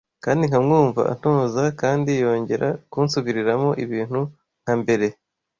[0.23, 4.19] kandi nkamwumva antoza kandi yongera kunsubiriramo ibintu
[4.61, 5.07] nka mbere